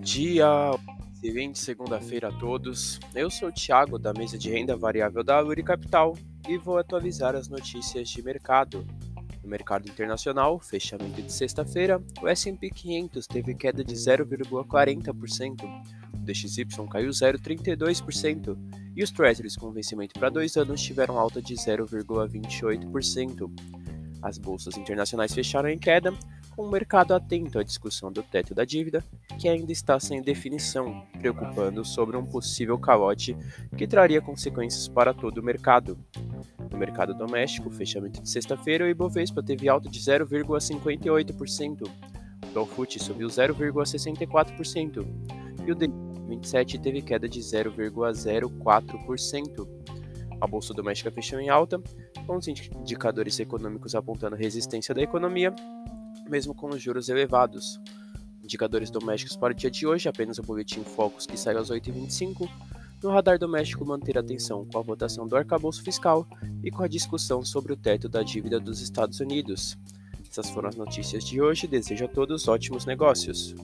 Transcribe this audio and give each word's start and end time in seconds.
dia, 0.00 0.46
excelente 1.12 1.58
segunda-feira 1.58 2.28
a 2.28 2.32
todos. 2.32 2.98
Eu 3.14 3.28
sou 3.28 3.50
o 3.50 3.52
Thiago 3.52 3.98
da 3.98 4.10
mesa 4.14 4.38
de 4.38 4.48
renda 4.48 4.74
variável 4.74 5.22
da 5.22 5.38
Luri 5.38 5.62
Capital 5.62 6.16
e 6.48 6.56
vou 6.56 6.78
atualizar 6.78 7.36
as 7.36 7.46
notícias 7.46 8.08
de 8.08 8.22
mercado. 8.22 8.86
No 9.42 9.50
mercado 9.50 9.86
internacional, 9.86 10.58
fechamento 10.58 11.20
de 11.20 11.30
sexta-feira, 11.30 12.02
o 12.22 12.28
S&P 12.28 12.70
500 12.70 13.26
teve 13.26 13.54
queda 13.54 13.84
de 13.84 13.94
0,40%, 13.94 15.62
o 15.62 16.18
DXY 16.24 16.64
caiu 16.90 17.10
0,32% 17.10 18.56
e 18.96 19.02
os 19.02 19.10
Treasuries 19.10 19.56
com 19.56 19.70
vencimento 19.70 20.18
para 20.18 20.30
dois 20.30 20.56
anos 20.56 20.80
tiveram 20.80 21.18
alta 21.18 21.42
de 21.42 21.54
0,28%. 21.54 23.50
As 24.22 24.38
bolsas 24.38 24.78
internacionais 24.78 25.34
fecharam 25.34 25.68
em 25.68 25.78
queda, 25.78 26.14
com 26.54 26.62
o 26.62 26.70
mercado 26.70 27.14
atento 27.14 27.58
à 27.58 27.62
discussão 27.62 28.12
do 28.12 28.22
teto 28.22 28.54
da 28.54 28.64
dívida, 28.64 29.02
que 29.38 29.48
ainda 29.48 29.72
está 29.72 29.98
sem 29.98 30.20
definição, 30.20 31.02
preocupando 31.18 31.82
sobre 31.84 32.14
um 32.16 32.26
possível 32.26 32.78
calote 32.78 33.36
que 33.76 33.86
traria 33.86 34.20
consequências 34.20 34.88
para 34.88 35.14
todo 35.14 35.38
o 35.38 35.42
mercado. 35.42 35.98
No 36.70 36.78
mercado 36.78 37.14
doméstico, 37.14 37.70
fechamento 37.70 38.22
de 38.22 38.28
sexta-feira, 38.28 38.84
o 38.84 38.88
Ibovespa 38.88 39.42
teve 39.42 39.68
alta 39.68 39.88
de 39.88 39.98
0,58%, 39.98 41.82
o 41.82 41.88
Dow 42.52 42.68
subiu 42.98 43.28
0,64% 43.28 45.06
e 45.66 45.72
o 45.72 45.76
D27 45.76 46.80
teve 46.80 47.02
queda 47.02 47.28
de 47.28 47.40
0,04%. 47.40 49.68
A 50.40 50.46
bolsa 50.46 50.72
doméstica 50.72 51.10
fechou 51.10 51.38
em 51.38 51.50
alta, 51.50 51.78
com 52.26 52.36
os 52.36 52.48
indicadores 52.48 53.38
econômicos 53.38 53.94
apontando 53.94 54.36
resistência 54.36 54.94
da 54.94 55.02
economia 55.02 55.54
mesmo 56.30 56.54
com 56.54 56.68
os 56.68 56.80
juros 56.80 57.08
elevados. 57.08 57.80
Indicadores 58.42 58.90
domésticos 58.90 59.36
para 59.36 59.52
o 59.52 59.56
dia 59.56 59.70
de 59.70 59.86
hoje, 59.86 60.08
apenas 60.08 60.38
o 60.38 60.42
boletim 60.42 60.82
Focus 60.82 61.26
que 61.26 61.36
sai 61.36 61.56
às 61.56 61.70
8h25. 61.70 62.48
No 63.02 63.10
radar 63.10 63.38
doméstico, 63.38 63.84
manter 63.84 64.16
atenção 64.16 64.64
com 64.64 64.78
a 64.78 64.82
votação 64.82 65.26
do 65.26 65.36
arcabouço 65.36 65.82
fiscal 65.82 66.26
e 66.62 66.70
com 66.70 66.82
a 66.82 66.88
discussão 66.88 67.44
sobre 67.44 67.72
o 67.72 67.76
teto 67.76 68.08
da 68.08 68.22
dívida 68.22 68.60
dos 68.60 68.80
Estados 68.80 69.20
Unidos. 69.20 69.76
Essas 70.30 70.50
foram 70.50 70.68
as 70.68 70.76
notícias 70.76 71.24
de 71.24 71.40
hoje. 71.40 71.66
Desejo 71.66 72.04
a 72.04 72.08
todos 72.08 72.46
ótimos 72.46 72.86
negócios. 72.86 73.54